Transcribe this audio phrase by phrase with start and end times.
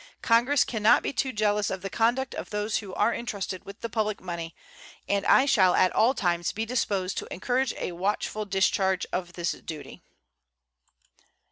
[0.23, 3.81] Congress can not be too jealous of the conduct of those who are intrusted with
[3.81, 4.55] the public money,
[5.07, 9.51] and I shall at all times be disposed to encourage a watchful discharge of this
[9.51, 10.01] duty.